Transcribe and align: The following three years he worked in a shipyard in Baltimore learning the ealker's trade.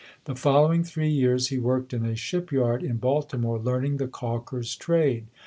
The 0.25 0.33
following 0.35 0.83
three 0.83 1.11
years 1.11 1.49
he 1.49 1.59
worked 1.59 1.93
in 1.93 2.03
a 2.03 2.15
shipyard 2.15 2.81
in 2.81 2.97
Baltimore 2.97 3.59
learning 3.59 3.97
the 3.97 4.07
ealker's 4.07 4.75
trade. 4.75 5.27